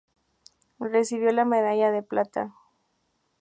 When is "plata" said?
2.01-2.55